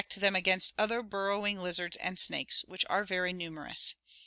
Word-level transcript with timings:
tec 0.09 0.17
I 0.17 0.19
them 0.25 0.35
against 0.35 0.73
other 0.79 1.03
burrowing 1.03 1.59
lizards 1.59 1.95
and 1.97 2.17
snakes, 2.19 2.61
which 2.65 2.83
are 2.89 3.03
very 3.03 3.33
numerous. 3.33 3.93